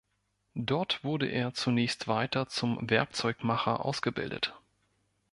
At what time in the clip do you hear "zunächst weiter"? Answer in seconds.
1.53-2.47